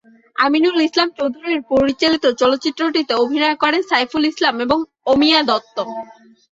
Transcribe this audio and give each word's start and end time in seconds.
আমিনুল 0.35 0.77
ইসলাম 0.87 1.09
চৌধুরী 1.17 1.55
পরিচালিত 1.71 2.25
চলচ্চিত্রটিতে 2.41 3.13
অভিনয় 3.23 3.57
করেন 3.63 3.81
সইফুল 3.91 4.23
ইসলাম 4.31 4.55
এবং 4.65 4.77
অমিয়া 5.05 5.39
দত্ত। 5.49 5.77